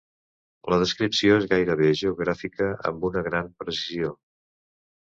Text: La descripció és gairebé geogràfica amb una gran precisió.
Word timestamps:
La 0.73 0.79
descripció 0.83 1.35
és 1.41 1.45
gairebé 1.53 1.91
geogràfica 2.01 2.73
amb 2.93 3.07
una 3.13 3.25
gran 3.31 3.55
precisió. 3.65 4.15